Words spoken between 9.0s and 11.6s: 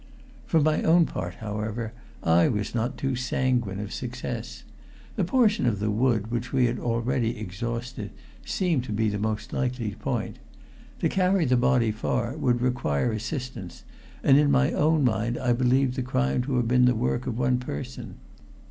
the most likely point. To carry the